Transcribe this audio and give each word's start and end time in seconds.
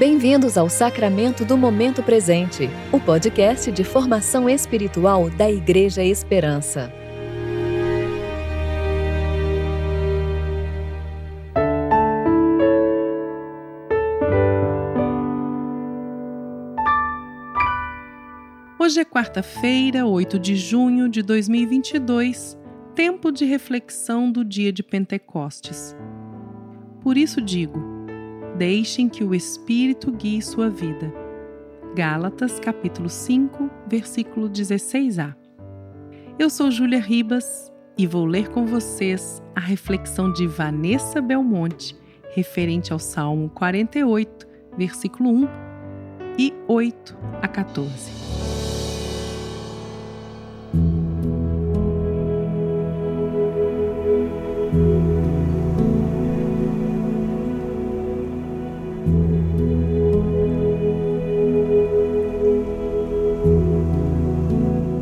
Bem-vindos 0.00 0.56
ao 0.56 0.70
Sacramento 0.70 1.44
do 1.44 1.58
Momento 1.58 2.02
Presente, 2.02 2.70
o 2.90 2.98
podcast 2.98 3.70
de 3.70 3.84
formação 3.84 4.48
espiritual 4.48 5.28
da 5.28 5.50
Igreja 5.50 6.02
Esperança. 6.02 6.90
Hoje 18.78 19.00
é 19.00 19.04
quarta-feira, 19.04 20.06
8 20.06 20.38
de 20.38 20.56
junho 20.56 21.10
de 21.10 21.20
2022, 21.20 22.56
tempo 22.94 23.30
de 23.30 23.44
reflexão 23.44 24.32
do 24.32 24.42
dia 24.42 24.72
de 24.72 24.82
Pentecostes. 24.82 25.94
Por 27.02 27.18
isso 27.18 27.42
digo, 27.42 27.99
Deixem 28.60 29.08
que 29.08 29.24
o 29.24 29.34
Espírito 29.34 30.12
guie 30.12 30.42
sua 30.42 30.68
vida. 30.68 31.10
Gálatas, 31.96 32.60
capítulo 32.60 33.08
5, 33.08 33.70
versículo 33.86 34.50
16a. 34.50 35.34
Eu 36.38 36.50
sou 36.50 36.70
Júlia 36.70 37.00
Ribas 37.00 37.72
e 37.96 38.06
vou 38.06 38.26
ler 38.26 38.50
com 38.50 38.66
vocês 38.66 39.40
a 39.56 39.60
reflexão 39.60 40.30
de 40.30 40.46
Vanessa 40.46 41.22
Belmonte, 41.22 41.96
referente 42.34 42.92
ao 42.92 42.98
Salmo 42.98 43.48
48, 43.48 44.46
versículo 44.76 45.30
1 45.30 45.48
e 46.38 46.52
8 46.68 47.16
a 47.40 47.48
14. 47.48 48.39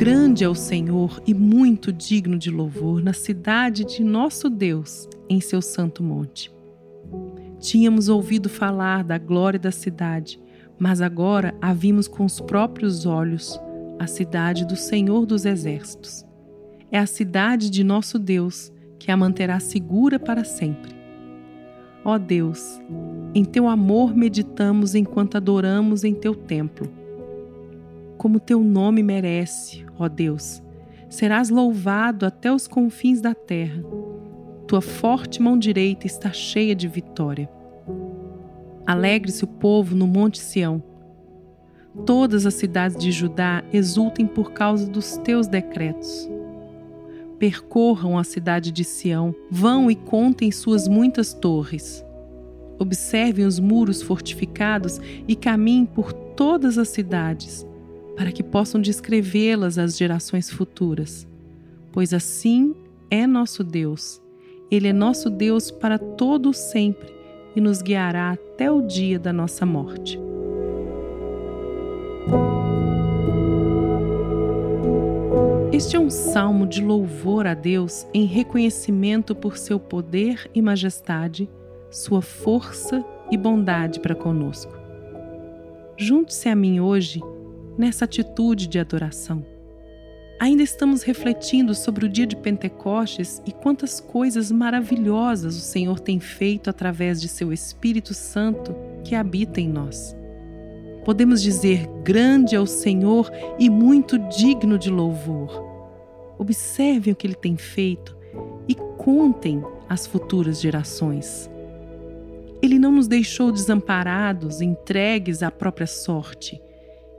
Grande 0.00 0.42
é 0.42 0.48
o 0.48 0.54
Senhor 0.54 1.22
e 1.26 1.34
muito 1.34 1.92
digno 1.92 2.38
de 2.38 2.50
louvor 2.50 3.02
na 3.02 3.12
cidade 3.12 3.84
de 3.84 4.02
nosso 4.02 4.48
Deus, 4.48 5.06
em 5.28 5.42
seu 5.42 5.60
santo 5.60 6.02
monte. 6.02 6.50
Tínhamos 7.58 8.08
ouvido 8.08 8.48
falar 8.48 9.04
da 9.04 9.18
glória 9.18 9.60
da 9.60 9.70
cidade, 9.70 10.40
mas 10.78 11.02
agora 11.02 11.54
a 11.60 11.74
vimos 11.74 12.08
com 12.08 12.24
os 12.24 12.40
próprios 12.40 13.04
olhos, 13.04 13.60
a 13.98 14.06
cidade 14.06 14.64
do 14.64 14.74
Senhor 14.74 15.26
dos 15.26 15.44
Exércitos. 15.44 16.24
É 16.90 16.98
a 16.98 17.04
cidade 17.04 17.68
de 17.68 17.84
nosso 17.84 18.18
Deus 18.18 18.72
que 18.98 19.10
a 19.10 19.16
manterá 19.18 19.60
segura 19.60 20.18
para 20.18 20.44
sempre. 20.44 20.94
Ó 22.06 22.16
Deus, 22.16 22.80
em 23.34 23.44
teu 23.44 23.68
amor 23.68 24.16
meditamos 24.16 24.94
enquanto 24.94 25.36
adoramos 25.36 26.04
em 26.04 26.14
teu 26.14 26.34
templo 26.34 26.99
como 28.20 28.38
teu 28.38 28.62
nome 28.62 29.02
merece, 29.02 29.86
ó 29.98 30.06
Deus. 30.06 30.62
Serás 31.08 31.48
louvado 31.48 32.26
até 32.26 32.52
os 32.52 32.68
confins 32.68 33.18
da 33.18 33.34
terra. 33.34 33.82
Tua 34.66 34.82
forte 34.82 35.40
mão 35.40 35.58
direita 35.58 36.06
está 36.06 36.30
cheia 36.30 36.74
de 36.74 36.86
vitória. 36.86 37.48
Alegre-se 38.86 39.42
o 39.42 39.46
povo 39.46 39.96
no 39.96 40.06
Monte 40.06 40.38
Sião. 40.38 40.82
Todas 42.04 42.44
as 42.44 42.52
cidades 42.52 42.98
de 42.98 43.10
Judá 43.10 43.64
exultem 43.72 44.26
por 44.26 44.52
causa 44.52 44.86
dos 44.86 45.16
teus 45.16 45.46
decretos. 45.46 46.28
Percorram 47.38 48.18
a 48.18 48.22
cidade 48.22 48.70
de 48.70 48.84
Sião, 48.84 49.34
vão 49.50 49.90
e 49.90 49.94
contem 49.94 50.52
suas 50.52 50.86
muitas 50.86 51.32
torres. 51.32 52.04
Observem 52.78 53.46
os 53.46 53.58
muros 53.58 54.02
fortificados 54.02 55.00
e 55.26 55.34
caminhem 55.34 55.86
por 55.86 56.12
todas 56.12 56.76
as 56.76 56.90
cidades 56.90 57.66
para 58.20 58.32
que 58.32 58.42
possam 58.42 58.78
descrevê-las 58.78 59.78
às 59.78 59.96
gerações 59.96 60.50
futuras. 60.50 61.26
Pois 61.90 62.12
assim 62.12 62.74
é 63.10 63.26
nosso 63.26 63.64
Deus. 63.64 64.20
Ele 64.70 64.88
é 64.88 64.92
nosso 64.92 65.30
Deus 65.30 65.70
para 65.70 65.98
todo 65.98 66.52
sempre 66.52 67.10
e 67.56 67.62
nos 67.62 67.80
guiará 67.80 68.32
até 68.32 68.70
o 68.70 68.82
dia 68.82 69.18
da 69.18 69.32
nossa 69.32 69.64
morte. 69.64 70.20
Este 75.72 75.96
é 75.96 75.98
um 75.98 76.10
salmo 76.10 76.66
de 76.66 76.84
louvor 76.84 77.46
a 77.46 77.54
Deus 77.54 78.06
em 78.12 78.26
reconhecimento 78.26 79.34
por 79.34 79.56
seu 79.56 79.80
poder 79.80 80.50
e 80.54 80.60
majestade, 80.60 81.48
sua 81.90 82.20
força 82.20 83.02
e 83.30 83.36
bondade 83.38 83.98
para 83.98 84.14
conosco. 84.14 84.78
Junte-se 85.96 86.50
a 86.50 86.54
mim 86.54 86.80
hoje 86.80 87.22
nessa 87.80 88.04
atitude 88.04 88.68
de 88.68 88.78
adoração. 88.78 89.44
Ainda 90.38 90.62
estamos 90.62 91.02
refletindo 91.02 91.74
sobre 91.74 92.04
o 92.04 92.08
dia 92.08 92.26
de 92.26 92.36
Pentecostes 92.36 93.42
e 93.46 93.52
quantas 93.52 94.00
coisas 94.00 94.52
maravilhosas 94.52 95.56
o 95.56 95.60
Senhor 95.60 95.98
tem 95.98 96.20
feito 96.20 96.68
através 96.68 97.20
de 97.20 97.28
seu 97.28 97.52
Espírito 97.52 98.12
Santo 98.12 98.74
que 99.02 99.14
habita 99.14 99.60
em 99.60 99.68
nós. 99.68 100.14
Podemos 101.04 101.42
dizer: 101.42 101.86
Grande 102.04 102.54
é 102.54 102.60
o 102.60 102.66
Senhor 102.66 103.30
e 103.58 103.68
muito 103.68 104.18
digno 104.18 104.78
de 104.78 104.90
louvor. 104.90 105.66
Observem 106.38 107.12
o 107.12 107.16
que 107.16 107.26
ele 107.26 107.34
tem 107.34 107.56
feito 107.56 108.16
e 108.68 108.74
contem 108.74 109.62
às 109.88 110.06
futuras 110.06 110.60
gerações. 110.60 111.50
Ele 112.62 112.78
não 112.78 112.92
nos 112.92 113.08
deixou 113.08 113.50
desamparados, 113.50 114.60
entregues 114.60 115.42
à 115.42 115.50
própria 115.50 115.86
sorte 115.86 116.60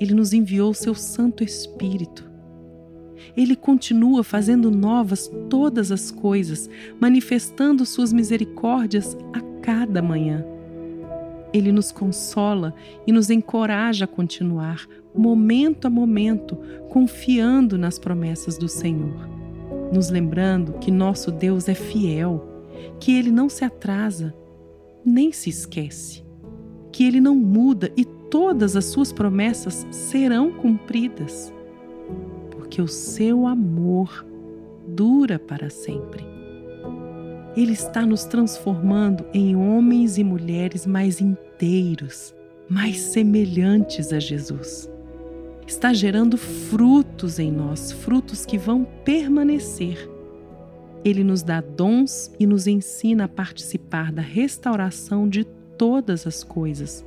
ele 0.00 0.14
nos 0.14 0.32
enviou 0.32 0.72
seu 0.72 0.94
Santo 0.94 1.42
Espírito. 1.42 2.28
Ele 3.36 3.54
continua 3.54 4.24
fazendo 4.24 4.70
novas 4.70 5.30
todas 5.48 5.92
as 5.92 6.10
coisas, 6.10 6.68
manifestando 7.00 7.84
suas 7.84 8.12
misericórdias 8.12 9.16
a 9.32 9.40
cada 9.62 10.00
manhã. 10.00 10.44
Ele 11.52 11.72
nos 11.72 11.90
consola 11.90 12.74
e 13.06 13.12
nos 13.12 13.30
encoraja 13.30 14.04
a 14.04 14.08
continuar, 14.08 14.86
momento 15.14 15.86
a 15.86 15.90
momento, 15.90 16.56
confiando 16.90 17.78
nas 17.78 17.98
promessas 17.98 18.58
do 18.58 18.68
Senhor, 18.68 19.28
nos 19.92 20.10
lembrando 20.10 20.74
que 20.74 20.90
nosso 20.90 21.30
Deus 21.30 21.68
é 21.68 21.74
fiel, 21.74 22.46
que 23.00 23.12
ele 23.12 23.30
não 23.30 23.48
se 23.48 23.64
atrasa, 23.64 24.34
nem 25.04 25.32
se 25.32 25.48
esquece, 25.48 26.22
que 26.92 27.04
ele 27.04 27.20
não 27.20 27.34
muda 27.34 27.90
e 27.96 28.04
todas 28.30 28.76
as 28.76 28.86
suas 28.86 29.12
promessas 29.12 29.86
serão 29.90 30.52
cumpridas, 30.52 31.52
porque 32.50 32.80
o 32.80 32.88
seu 32.88 33.46
amor 33.46 34.26
dura 34.86 35.38
para 35.38 35.70
sempre. 35.70 36.26
Ele 37.56 37.72
está 37.72 38.06
nos 38.06 38.24
transformando 38.24 39.24
em 39.32 39.56
homens 39.56 40.18
e 40.18 40.24
mulheres 40.24 40.86
mais 40.86 41.20
inteiros, 41.20 42.34
mais 42.68 42.98
semelhantes 42.98 44.12
a 44.12 44.20
Jesus. 44.20 44.88
Está 45.66 45.92
gerando 45.92 46.36
frutos 46.36 47.38
em 47.38 47.50
nós, 47.50 47.92
frutos 47.92 48.46
que 48.46 48.56
vão 48.56 48.84
permanecer. 49.04 50.08
Ele 51.04 51.24
nos 51.24 51.42
dá 51.42 51.60
dons 51.60 52.30
e 52.38 52.46
nos 52.46 52.66
ensina 52.66 53.24
a 53.24 53.28
participar 53.28 54.12
da 54.12 54.22
restauração 54.22 55.28
de 55.28 55.44
todas 55.76 56.26
as 56.26 56.42
coisas 56.42 57.04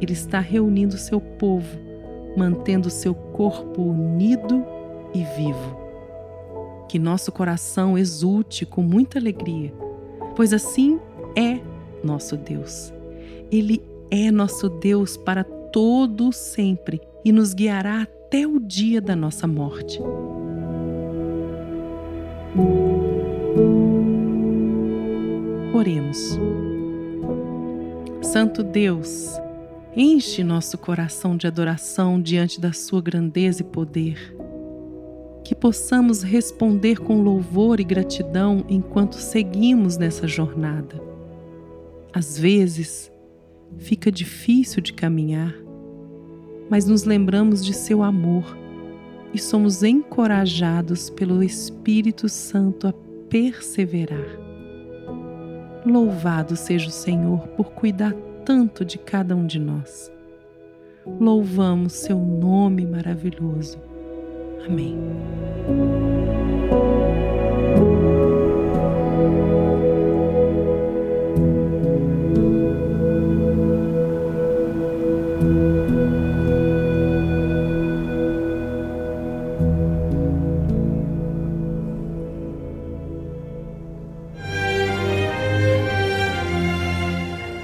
ele 0.00 0.12
está 0.12 0.40
reunindo 0.40 0.96
seu 0.96 1.20
povo, 1.20 1.78
mantendo 2.36 2.88
seu 2.88 3.14
corpo 3.14 3.82
unido 3.82 4.64
e 5.14 5.22
vivo. 5.36 5.78
Que 6.88 6.98
nosso 6.98 7.30
coração 7.30 7.96
exulte 7.96 8.64
com 8.64 8.82
muita 8.82 9.18
alegria, 9.18 9.72
pois 10.34 10.52
assim 10.52 10.98
é 11.36 11.60
nosso 12.02 12.36
Deus. 12.36 12.92
Ele 13.50 13.82
é 14.10 14.30
nosso 14.30 14.68
Deus 14.68 15.16
para 15.16 15.44
todo 15.44 16.32
sempre 16.32 17.00
e 17.24 17.30
nos 17.30 17.54
guiará 17.54 18.02
até 18.02 18.46
o 18.46 18.58
dia 18.58 19.00
da 19.00 19.14
nossa 19.14 19.46
morte. 19.46 20.00
Oremos. 25.74 26.38
Santo 28.22 28.62
Deus, 28.62 29.40
Enche 29.96 30.44
nosso 30.44 30.78
coração 30.78 31.36
de 31.36 31.48
adoração 31.48 32.22
diante 32.22 32.60
da 32.60 32.72
Sua 32.72 33.02
grandeza 33.02 33.62
e 33.62 33.64
poder. 33.64 34.36
Que 35.44 35.52
possamos 35.52 36.22
responder 36.22 37.00
com 37.00 37.20
louvor 37.20 37.80
e 37.80 37.84
gratidão 37.84 38.64
enquanto 38.68 39.16
seguimos 39.16 39.96
nessa 39.96 40.28
jornada. 40.28 41.02
Às 42.12 42.38
vezes, 42.38 43.10
fica 43.78 44.12
difícil 44.12 44.80
de 44.80 44.92
caminhar, 44.92 45.54
mas 46.70 46.86
nos 46.86 47.02
lembramos 47.02 47.64
de 47.64 47.74
Seu 47.74 48.04
amor 48.04 48.56
e 49.34 49.40
somos 49.40 49.82
encorajados 49.82 51.10
pelo 51.10 51.42
Espírito 51.42 52.28
Santo 52.28 52.86
a 52.86 52.92
perseverar. 53.28 54.38
Louvado 55.84 56.54
seja 56.54 56.86
o 56.86 56.92
Senhor 56.92 57.48
por 57.48 57.72
cuidar 57.72 58.14
tanto 58.44 58.84
de 58.84 58.98
cada 58.98 59.34
um 59.34 59.46
de 59.46 59.58
nós. 59.58 60.12
Louvamos 61.06 61.92
seu 61.94 62.18
nome 62.18 62.86
maravilhoso. 62.86 63.78
Amém. 64.66 64.98